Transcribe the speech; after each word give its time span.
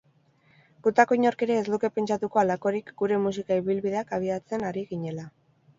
Gutako 0.87 1.17
inork 1.17 1.43
ere 1.47 1.57
ez 1.63 1.67
luke 1.73 1.91
pentsatuko 1.99 2.41
halakorik 2.43 2.91
gure 3.03 3.23
musika 3.27 3.63
ibilbideak 3.65 4.19
abiatzen 4.21 4.69
ari 4.73 4.89
ginela. 4.95 5.33